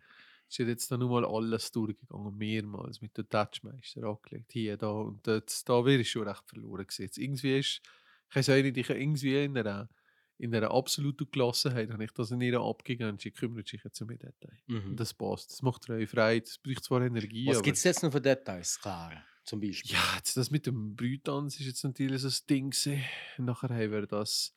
[0.48, 4.52] Hat jetzt dann nochmal alles durchgegangen, mehrmals mit dem Touchmeister angelegt.
[4.52, 4.90] Hier, da.
[4.90, 7.02] Und jetzt, da wäre ich schon recht verloren gewesen.
[7.02, 7.82] Jetzt Irgendwie ist,
[8.30, 9.90] ich weiß auch nicht, ich irgendwie in einer,
[10.38, 14.02] in einer absoluten Gelassenheit habe ich das in ihr abgegeben und sie kümmert sich jetzt
[14.02, 14.58] um die Detail.
[14.68, 14.96] Mhm.
[14.96, 15.52] Das passt.
[15.52, 16.40] Das macht ihr frei.
[16.40, 18.80] Das braucht zwar Energie, Was gibt es jetzt noch für Details?
[18.80, 19.92] Klar, zum Beispiel.
[19.92, 22.70] Ja, das mit dem Brütanz ist jetzt natürlich so ein Ding.
[22.72, 23.04] gewesen.
[23.38, 24.54] Nachher haben wir das,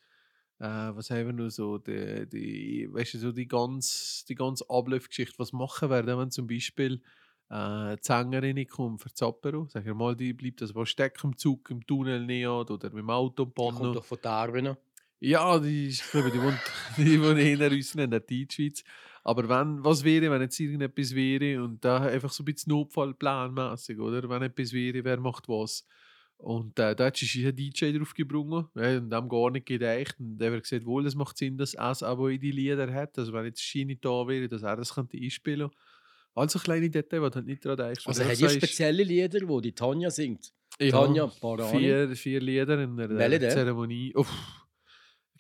[0.58, 4.68] äh, was haben wir noch so, die, die, weißt du, so die ganz, die ganze
[4.68, 5.38] Ablaufgeschichte.
[5.38, 7.02] Was machen wir, wenn zum Beispiel
[7.50, 9.66] äh, die Sängerin kommt für Zappero?
[9.68, 12.98] Sagen wir mal, die bleibt das was stecken im Zug, im Tunnel nicht oder mit
[13.02, 14.76] dem Auto im Die kommt doch von Darwin.
[15.20, 16.58] Ja, die, ist- ich glaube, die wohnt,
[16.96, 18.84] die wohnt eher uns in der Deutschschweiz.
[19.24, 23.98] Aber wenn, was wäre, wenn jetzt irgendetwas wäre und da einfach so ein bisschen Notfallplanmäßig,
[23.98, 24.28] oder?
[24.28, 25.86] Wenn etwas wäre, wer macht was?
[26.36, 30.14] Und äh, da hat sich ein DJ drauf gebrungen ja, und dem gar nicht gedacht.
[30.20, 33.18] Und der hat gesagt, wohl, es macht Sinn, dass er aber in die Lieder hat.
[33.18, 35.68] Also wenn jetzt Schiene da wäre, dass er das könnte einspielen
[36.38, 38.06] Also kleine Details, die du halt nicht daran denkst.
[38.06, 40.52] Also hat du ihr spezielle Lieder, wo die Tanja singt?
[40.80, 41.78] ja, Tanja Barani?
[41.78, 43.48] Vier, vier Lieder in der Welche?
[43.48, 44.14] Zeremonie.
[44.14, 44.28] Uff,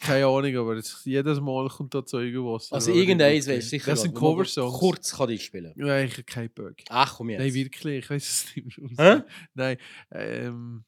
[0.00, 2.74] keine Ahnung, aber jetzt, jedes Mal kommt da Zeugenwasser.
[2.74, 3.90] Also oder irgendeins weißt du sicher.
[3.90, 4.78] Das sind Coversongs.
[4.78, 5.72] Kurz kann ich spielen.
[5.76, 6.74] Ja, ich habe keinen Bock.
[6.88, 7.40] Ach komm jetzt.
[7.40, 8.78] Nein, wirklich, ich weiß es nicht.
[8.98, 9.22] Hä?
[9.54, 9.76] Nein,
[10.12, 10.84] ähm,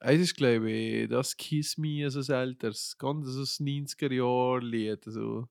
[0.00, 5.06] es ist, glaube ich, das Kiss Me, also das älteres, ganz so das 90er-Jahr-Lied.
[5.06, 5.48] Also.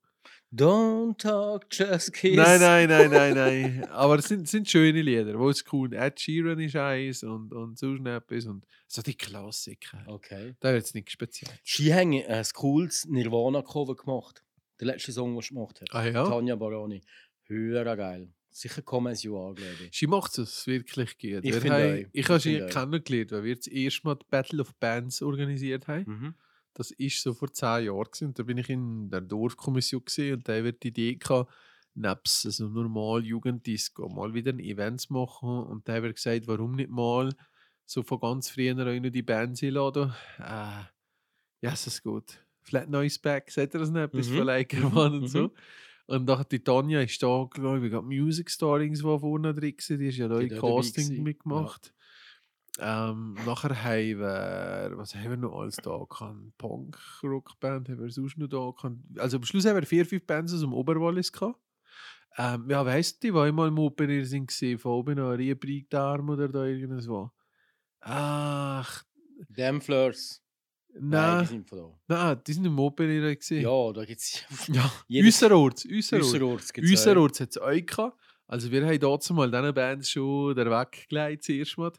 [0.56, 2.36] Don't talk, just kiss.
[2.38, 3.84] Nein, nein, nein, nein, nein.
[3.90, 7.78] Aber es sind, sind schöne Lieder, wo es cool Ed Sheeran ist eins und, und
[7.78, 10.04] so etwas und so die Klassiker.
[10.08, 10.56] Okay.
[10.62, 11.52] Da wird es nicht speziell.
[11.64, 14.44] Sie haben ein cooles Nirvana-Cover gemacht.
[14.80, 15.90] Der letzte Song, den sie gemacht hat.
[15.92, 16.24] Ah ja?
[16.26, 17.02] Tanja Barani.
[17.48, 18.30] Höher geil.
[18.52, 19.98] Sicher Come As You Are, glaube ich.
[19.98, 21.44] Sie macht es wirklich gut.
[21.44, 22.10] Ich Wir finde haben- auch.
[22.14, 22.70] ich habe Ich sie auch.
[22.70, 26.06] kennengelernt, weil wir das erste Mal die Battle of Bands organisiert haben.
[26.08, 26.34] Mhm.
[26.76, 28.04] Das ist so vor zehn Jahren.
[28.06, 28.26] Gewesen.
[28.28, 31.52] Und Da bin ich in der Dorfkommission gewesen, und da wird die Idee gehabt,
[31.96, 35.50] nebst so normal Jugenddisco mal wieder ein Event machen.
[35.64, 37.34] Und da haben wir gesagt, warum nicht mal
[37.86, 40.14] so von ganz früher noch die Bands einladen.
[40.38, 40.84] Äh,
[41.62, 42.44] ja, es ist gut.
[42.64, 44.02] Flat Noise Back, seht ihr das nicht?
[44.02, 44.36] Etwas Mhm.
[44.38, 45.28] von Leikermann und Mhm.
[45.28, 45.52] so.
[46.08, 49.98] Und dann die Tanja ist da, glaube ich, gerade Music Starings, die vorne drin war.
[49.98, 51.94] Die ist ja da Die im Casting mitgemacht.
[52.80, 56.58] Ähm, nachher haben wir, was haben wir noch alles da gehabt?
[56.58, 58.98] Punk, Rockband haben wir sonst noch da gehabt.
[59.18, 61.60] Also am Schluss haben wir vier, fünf Bands aus dem Oberwallis gehabt.
[62.38, 66.30] Ähm, ja, weißt du, die, die einmal im Open Air sind von oben an Riebreigdarm
[66.30, 67.08] oder da irgendwas?
[68.02, 69.04] Ach,
[69.50, 70.42] Damn Fleurs.
[70.98, 72.26] Nein, die nein, sind von da.
[72.28, 73.64] nein, die sind im Open Air gesehen.
[73.64, 74.90] Ja, da gibt es ja.
[75.26, 75.86] Äusserorts.
[75.90, 76.72] Äusserorts.
[76.72, 76.94] gibt's auch.
[76.94, 78.18] Äusserorts hat es euch gehabt.
[78.48, 81.92] Also wir haben dazu mal diesen Bands schon den Weg gelegt, zuerst mal.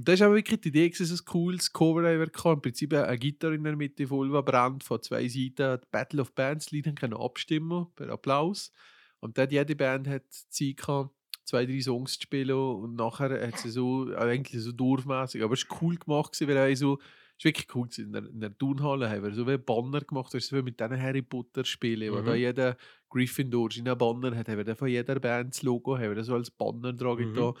[0.00, 2.46] Und das war auch wirklich die Idee, gewesen, so ein cooles Cover gehabt.
[2.46, 5.78] Im Prinzip eine Gitarre in der Mitte, voll brennt, von zwei Seiten.
[5.78, 8.72] Die Battle of Bands Lieder können abstimmen, per Applaus.
[9.18, 11.10] Und dann jede Band hat Zeit gehabt,
[11.44, 15.68] zwei, drei Songs zu spielen und nachher hat sie so, eigentlich so durchmässig, aber es
[15.68, 16.98] war cool gemacht, wir haben so,
[17.38, 20.32] es war wirklich cool, in der, in der Turnhalle haben wir so wie Banner gemacht,
[20.32, 22.24] weißt du, so wie mit diesen Harry Potter Spielen, wo Mhm.
[22.24, 22.76] da jeder
[23.10, 26.28] Gryffindor seinen Banner hat, haben wir dann von jeder Band das Logo, haben wir das
[26.28, 27.34] so als Banner dran Mhm.
[27.34, 27.52] da.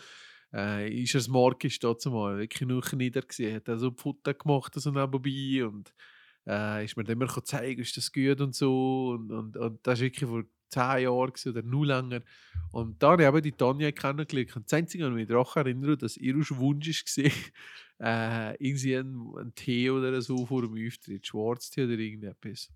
[0.52, 4.74] Äh, ist er Mark ist da zumal wirklich nur nieder gesehen, hat also Fotos gemacht
[4.74, 5.94] so nebenbei und
[6.46, 8.40] äh, ist mir dann immer zeigen, ist das gut?
[8.40, 9.10] und so.
[9.10, 12.22] Und, und, und das war wirklich vor zehn Jahren oder noch länger.
[12.72, 14.56] Und dann habe ich eben die Tanja kennengelernt.
[14.56, 17.32] Und das Einzige, was ich mich daran erinnere, dass ihr Wunsch war,
[18.52, 22.70] äh, irgendwie ein Tee oder so vor dem Auftritt, Schwarztee oder irgendetwas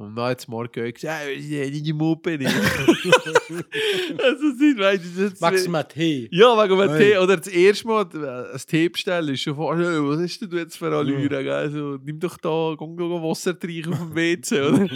[0.00, 2.46] Und dann hat morgen auch gesagt, hey, ich habe nicht Muppe nicht.
[4.24, 6.26] also sind, weißt du, das du mal Tee?
[6.32, 6.96] Ja, wegen dem.
[6.96, 7.18] Tee.
[7.18, 10.56] Oder das erste Mal ein Tee bestellen ist schon vor, hey, was ist denn du
[10.56, 11.28] jetzt für Allüre?
[11.28, 11.50] gell?
[11.50, 14.88] Also, nimm doch da, geh, geh Wasser trinken auf dem WC, oder?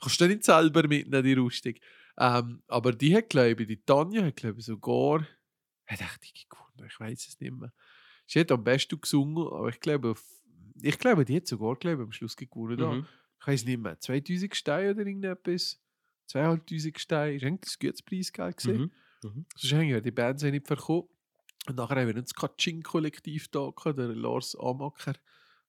[0.00, 1.74] Kannst du nicht selber mitnehmen, die Rüstung.
[2.16, 5.26] Ähm, aber die hat, glaube ich, die Tanja hat, glaube ich, sogar,
[5.84, 7.70] hat echt die gewonnen, ich weiß es nicht mehr.
[8.26, 10.14] Sie hat am besten gesungen, aber ich glaube,
[10.80, 12.78] ich glaube, die hat sogar, glaube ich, am Schluss gewonnen.
[12.78, 13.06] da.
[13.40, 13.42] Mhm.
[13.42, 15.80] Ich weiß nicht mehr, 2000 Steine oder irgendetwas.
[16.26, 18.92] 2500 Steine, ist eigentlich ein gutes Preisgeld gewesen.
[19.22, 19.46] Mhm.
[19.56, 21.08] Sonst haben ja die Bands nicht verkauft.
[21.66, 25.14] Und nachher haben wir das Katsching-Kollektiv da der Lars Amacker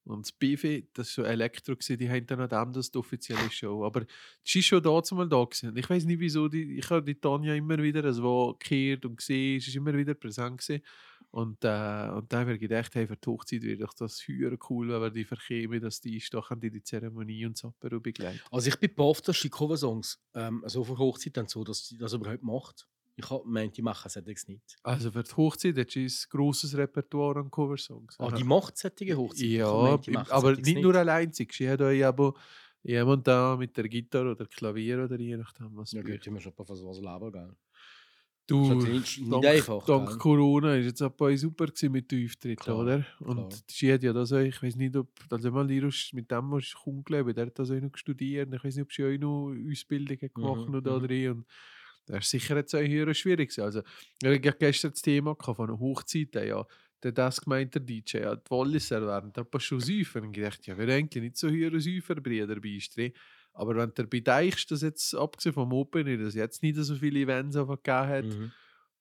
[0.03, 3.51] und das BV, das war so Elektro, die haben dann an dem das die offizielle
[3.51, 3.85] Show.
[3.85, 5.77] Aber die ist schon dazu mal da gewesen.
[5.77, 9.59] Ich weiß nicht wieso, die, ich habe die Tanja immer wieder also gekehrt und gesehen,
[9.59, 10.83] sie ist immer wieder präsent gewesen.
[11.29, 14.57] Und, äh, und dann haben wir gedacht, hey, für die Hochzeit wäre doch das höher
[14.69, 18.01] cool, wenn wir die verkämen, dass die ist, kann die die Zeremonie und das Apero
[18.01, 18.41] begleiten.
[18.51, 21.97] Also ich bin baff, dass die Coversongs ähm, so für Hochzeit dann so, dass sie
[21.97, 22.87] das überhaupt macht.
[23.23, 24.79] Ich gemeint, die machen es nicht.
[24.84, 28.19] Also für die Hochzeit hat sie ein grosses Repertoire an Coversongs.
[28.19, 28.31] Ah, Aha.
[28.31, 29.51] die macht solche Hochzeit.
[29.63, 31.31] Ich habe Ja, machen aber solches nicht nur allein.
[31.34, 32.34] Sie hat euch aber
[32.84, 36.39] jemand da mit der Gitarre oder Klavier oder je nachdem, was Ja gut, die haben
[36.41, 37.55] schon für was leben, gell?
[38.47, 40.19] Du, nicht dank, einfach, dank gell?
[40.19, 43.05] Corona ist jetzt auch bei super mit den Auftritten, oder?
[43.19, 43.62] Und klar.
[43.69, 46.73] sie hat ja das auch, ich weiß nicht, ob, also mal Lirus mit dem was
[46.73, 49.53] kaum gelebt, der hat das auch noch studiert, ich weiß nicht, ob sie auch noch
[49.71, 51.07] Ausbildungen gemacht Mhm, oder mhm.
[51.07, 51.47] drin und
[52.12, 53.62] das ist sicher jetzt auch höher schwierig gewesen.
[53.63, 53.82] Also,
[54.21, 56.65] ich hatte gestern das Thema gehabt von einer Hochzeit, ja,
[57.04, 60.21] der das gemeint, der DJ, ja, die Walliser werden da schon säufer.
[60.21, 63.13] Und ich dachte, ja, wir eigentlich nicht so höhere Säuferbrüder beistehen.
[63.54, 67.19] Aber wenn der bedeichst, dass jetzt, abgesehen vom Open, dass es jetzt nicht so viele
[67.21, 68.52] Events gegeben hat, Mhm.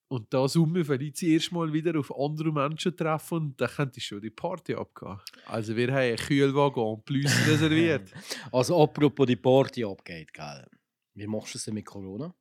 [0.09, 4.01] und da Summe vielleicht das erste Mal wieder auf andere Menschen treffen und dann könnte
[4.01, 5.20] schon die Party abgehen.
[5.46, 8.11] Also wir haben einen Kühlwagen und plus reserviert.
[8.53, 10.66] Also apropos die Party abgeht, gell?
[11.14, 12.35] Wie machst du es denn mit Corona?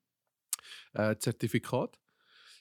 [0.94, 1.98] Äh, Zertifikat.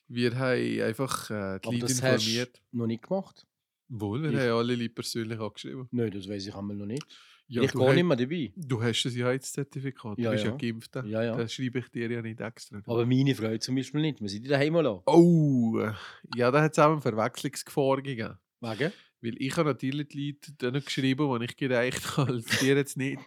[0.09, 2.63] Wir haben einfach äh, die Aber Leute das hast du informiert.
[2.73, 3.47] noch nicht gemacht?
[3.89, 5.89] Wohl, wir Ich- haben alle Leute persönlich angeschrieben.
[5.91, 7.05] Nein, das weiß ich einmal noch nicht.
[7.51, 8.53] Ja, ich gehe nicht mehr dabei.
[8.57, 10.57] du hast ein Sicherheitszertifikat, Ja, du bist ja ja.
[10.59, 10.95] geimpft.
[11.07, 11.37] Ja, ja.
[11.37, 12.83] Das schreibe ich dir ja nicht extra.
[12.85, 14.21] Aber meine Frau zum Beispiel nicht.
[14.21, 15.03] Wir sind die daheim lassen.
[15.07, 15.81] oh,
[16.37, 18.37] ja, da hat es auch eine Verwechslungsgefahr gegeben.
[18.61, 18.93] Wegen?
[19.23, 23.19] Weil ich habe natürlich die Leute geschrieben, die ich gereicht habe, dir jetzt nicht.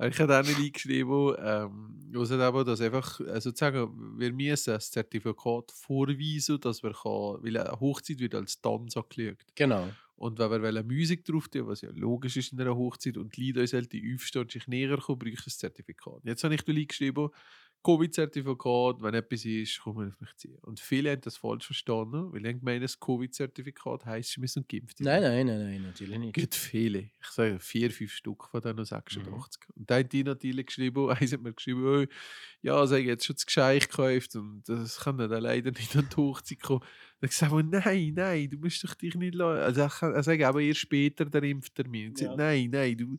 [0.00, 4.80] Ich habe auch nicht eingeschrieben, ähm, also aber, dass einfach, äh, sozusagen, wir müssen ein
[4.80, 9.44] Zertifikat vorweisen, dass wir kann, weil eine Hochzeit wird als Tanz angeschaut.
[9.56, 9.88] Genau.
[10.14, 13.52] Und wenn wir Musik drauf tun, was ja logisch ist in einer Hochzeit, und die
[13.52, 16.24] Leute halt die aufstehen und sich näher kommen, braucht es ein Zertifikat.
[16.24, 17.30] Jetzt habe ich da geschrieben,
[17.84, 20.58] Covid-Zertifikat, wenn etwas ist, kommen wir auf mich ziehen.
[20.62, 25.00] Und viele haben das falsch verstanden, weil ich meine, das Covid-Zertifikat heisst, sie müssen geimpft
[25.00, 26.34] Nein, nein, nein, nein, natürlich nicht.
[26.34, 27.10] gibt viele.
[27.20, 29.62] Ich sage vier, fünf Stück von denen 86.
[29.76, 32.06] Und dann hat die natürlich geschrieben, eins hat mir geschrieben, oh,
[32.62, 36.16] ja, sag jetzt schon das Geschenk gekauft und das kann dann leider nicht an die
[36.16, 36.84] Hochzeit kommen.
[37.20, 39.60] Dann gesagt, oh, nein, nein, du musst dich nicht lassen.
[39.62, 42.12] Also ich kann- er sagt aber erst später der Impftermin.
[42.12, 42.36] Ich sage, Ja.
[42.36, 43.18] Nein, nein, du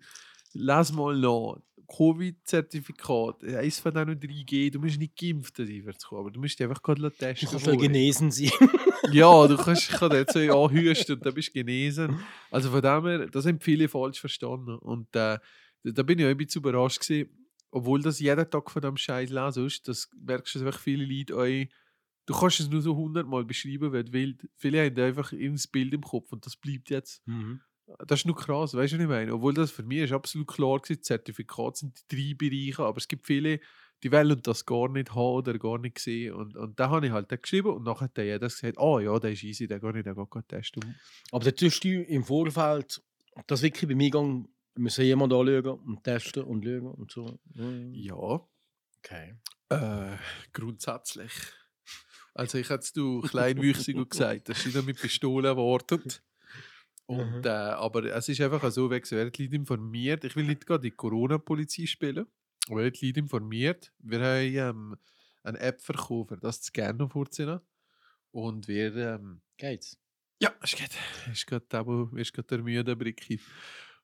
[0.53, 1.57] lass mal nach.
[1.87, 6.59] Covid-Zertifikat, eins von denen 3G, du musst nicht geimpft sein, zu kommen, aber du musst
[6.59, 7.49] dich einfach gerade Du testen.
[7.49, 8.51] kannst ja genesen sein.
[9.11, 12.19] Ja, du kannst, ich kann jetzt so anhüsten und dann bist du genesen.
[12.51, 14.75] Also von dem her, das haben viele falsch verstanden.
[14.77, 15.39] Und äh,
[15.83, 19.31] da bin ich auch ein bisschen überrascht gewesen, obwohl das jeden Tag von dem Scheiß
[19.31, 21.69] lesest, das merkst du, dass viele Leute euch,
[22.27, 24.47] du kannst es nur so hundertmal beschreiben, wie du willst.
[24.57, 27.25] Viele haben einfach ins Bild im Kopf und das bleibt jetzt.
[27.25, 27.61] Mhm.
[28.05, 29.33] Das ist nur krass, weißt du, was ich meine?
[29.33, 33.07] Obwohl das für mich ist absolut klar gewesen, Zertifikat sind die drei Bereiche, aber es
[33.07, 33.59] gibt viele,
[34.03, 36.33] die wollen das gar nicht haben oder gar nicht sehen.
[36.33, 39.31] Und, und da habe ich halt geschrieben und nachher hat jeder gesagt, oh ja, der
[39.31, 40.95] ist easy, der kann ich dann gar nicht testen.
[41.31, 43.01] Aber dann tust du im Vorfeld,
[43.47, 47.39] das wirklich beim Eingang, müssen jemand anschauen und testen und schauen und so.
[47.55, 47.93] Mhm.
[47.93, 48.47] Ja,
[48.99, 49.35] Okay.
[49.69, 50.17] äh,
[50.53, 51.31] grundsätzlich.
[52.33, 56.21] Also ich hätte es du kleinwüchsig gesagt, das ist mit Pistolen erwartet.
[57.09, 57.45] Und, Mhm.
[57.45, 60.23] äh, aber es ist einfach so, wie gesagt, die Leute informiert.
[60.25, 62.27] Ich will nicht gerade die Corona-Polizei spielen,
[62.69, 63.91] aber die Leute informiert.
[63.99, 64.97] Wir haben ähm,
[65.43, 67.61] eine App verkauft, das zu gerne vorzunehmen.
[68.31, 69.97] Und wir, ähm, Geht's?
[70.41, 70.91] ja, es geht.
[71.31, 73.41] Ist gerade aber ist gerade der müde Bricki.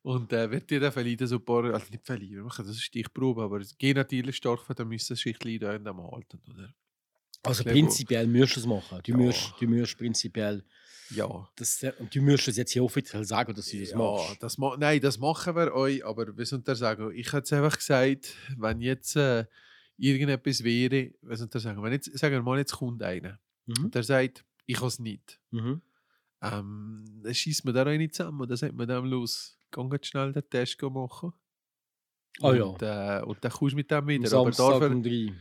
[0.02, 2.84] Und äh, wird dir dann verlieren, so ein paar, also nicht verlieren, machen das ist
[2.84, 6.74] Stichprobe, aber es geht natürlich stark von der die Leute dem halten, oder?
[7.48, 9.00] Also glaube- prinzipiell musst du es machen.
[9.04, 9.18] Du, Ja.
[9.18, 10.64] musst, du musst prinzipiell,
[11.12, 11.48] Ja.
[11.56, 14.42] das, und du musst es jetzt hier offiziell sagen, dass du das ja, machst.
[14.42, 17.12] das ma nein, das machen wir euch, aber wie soll ich sagen?
[17.16, 19.46] Ich hätte es einfach gesagt, wenn jetzt äh,
[19.98, 23.86] irgendetwas wäre, wie soll ich sagen, wenn jetzt, sagen wir mal, jetzt kommt einer Mhm.
[23.86, 25.40] und der sagt, ich kann es nicht.
[25.52, 25.82] Mhm.
[26.42, 29.82] Ähm, dann schießt man da auch nicht zusammen und dann sagt man dem los, geh
[29.94, 31.34] jetzt schnell den Test machen.
[32.42, 32.64] Ah ja.
[32.66, 34.26] und, äh, und dann kommst du mit dem Am wieder.
[34.38, 35.32] Aber Samstag dafür, um drei.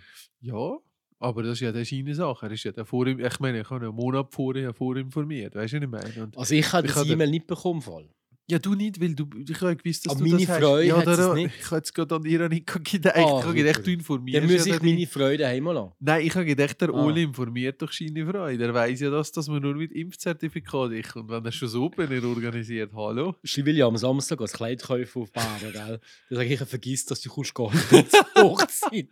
[0.41, 0.79] ja,
[1.25, 2.47] aber das ist ja eine seine Sache.
[2.47, 5.73] Er ist ja der vor ihm, ich meine, ich habe einen Monat vorher vorinformiert, weißt
[5.75, 6.25] du, was ich meine?
[6.25, 7.83] Und, Also ich habe das E-Mail nicht bekommen.
[7.83, 8.09] Fall.
[8.47, 10.85] ja, du nicht, weil du, ich habe gewusst, dass Aber du meine das Frau hast.
[10.85, 11.55] Ja, hat es nicht.
[11.59, 13.17] Ich habe jetzt gerade an ihre nicht gedacht.
[13.17, 15.93] Ah, ich habe gedacht, du informierst Dann muss ja ich meine Freude heim lassen.
[15.99, 17.05] Nein, ich habe gedacht, der Ah.
[17.07, 18.63] Uli informiert doch seine Freude.
[18.65, 21.17] Er weiß ja das, dass man nur mit Impfzertifikat ist.
[21.17, 23.35] Und wenn er schon so Open Air organisiert, hallo?
[23.43, 26.01] Ich will ja am Samstag als Kleid kaufen auf Baden, gell?
[26.29, 27.71] Dann sage ich, ich vergiss, dass du kommst gehen
[28.11, 29.09] zur Hochzeit.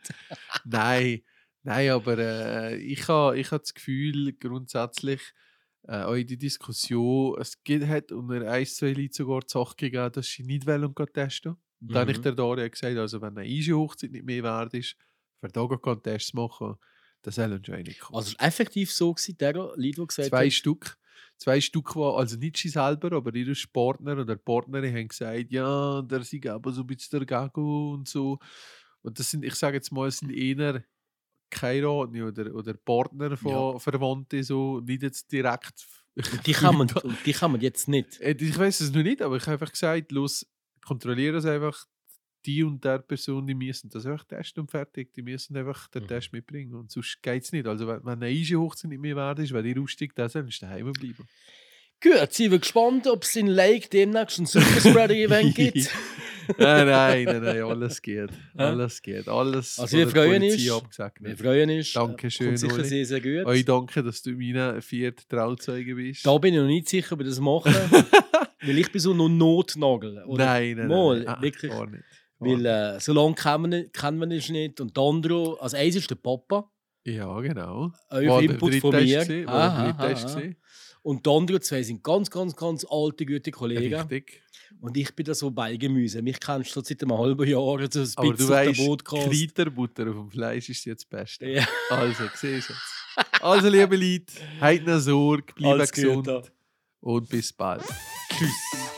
[0.66, 1.22] Nein,
[1.62, 5.20] nein, aber äh, ich habe ich ha das Gefühl, grundsätzlich,
[5.85, 9.75] äh, auch in die Diskussion, es geht, hat unter ein, zwei Leuten sogar die Sache
[9.77, 11.53] gegeben, dass sie nicht wollen gehen testen.
[11.53, 12.22] Und dann habe ich Mhm.
[12.22, 14.96] der Daria gesagt, also wenn eine Easy-Hochzeit nicht mehr wert ist,
[15.40, 16.77] für da gehen Tests machen,
[17.22, 18.16] dann sollen auch nicht kommen.
[18.18, 20.98] Also effektiv so, gewesen, der Leute, die gesagt zwei haben, Stück.
[21.38, 26.03] Zwei Stück war, also nicht sie selber, aber ihre Partner oder Partnerin haben gesagt, ja,
[26.03, 28.38] der sei aber so ein bisschen der Gago und so.
[29.03, 30.85] Und das sind, ich sage jetzt mal, es sind eher
[31.52, 35.86] Kairaten oder, oder Partner von Verwandten, so, nicht jetzt direkt.
[36.46, 36.88] die kann, man,
[37.26, 38.20] die kann man jetzt nicht.
[38.20, 40.46] Äh, Ich weiß es noch nicht, aber ich habe einfach gesagt, los,
[40.84, 41.84] kontrolliere es einfach.
[42.44, 45.14] Die und der Person, die müssen das einfach testen und fertig.
[45.14, 46.08] Die müssen einfach den Mhm.
[46.08, 46.74] Test mitbringen.
[46.74, 47.68] Und sonst geht es nicht.
[47.68, 50.66] Also, wenn, eine easy Hochzeit nicht mehr wert ist, wenn die aussteigt, dann sollst du
[50.66, 51.24] daheim bleiben.
[52.02, 55.88] Gut, sind wir gespannt, ob es in Lake demnächst ein Superspreader-Event gibt.
[56.59, 58.31] Nein, nein, nein, nein, alles geht.
[58.57, 59.28] Alles geht.
[59.28, 60.64] Alles Also wir freuen uns.
[61.20, 61.92] Wir freuen uns.
[61.92, 63.46] Dankeschön, Kommt sicher sehr, sehr gut.
[63.46, 66.26] Euch danke, dass du meine vierte Trauzeuge bist.
[66.26, 67.70] Da bin ich noch nicht sicher, ob ich das mache.
[68.62, 70.24] weil ich bin so noch Notnagel.
[70.24, 70.44] Oder?
[70.44, 71.28] nein, nein, Mal, nein.
[71.28, 71.70] Ah, wirklich.
[71.70, 72.05] Gar nicht.
[72.38, 74.81] Weil äh, so lange kennen wir, wir uns nicht.
[74.81, 76.68] Und der andere, also eins ist der Papa.
[77.05, 77.92] Ja, genau.
[78.11, 79.46] Der Input von mir.
[79.46, 80.40] war Aha, aha.
[81.02, 83.94] Und die anderen zwei sind ganz, ganz, ganz alte, gute Kollegen.
[83.94, 84.40] Richtig.
[84.80, 86.22] Und ich bin da so Beigemüse.
[86.22, 87.78] Mich kennst du seit einem halben Jahr.
[87.90, 89.04] So ein Aber du bisschen auf weißt.
[89.04, 91.46] Kräuterbutter auf dem Fleisch ist jetzt das Beste.
[91.48, 93.42] Ja, Also, siehst du jetzt.
[93.42, 96.28] Also, liebe Leute, habt noch Sorge, bleibt gesund
[97.00, 97.82] und bis bald.
[98.30, 98.90] Tschüss.